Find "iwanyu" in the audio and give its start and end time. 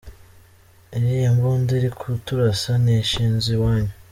3.57-3.93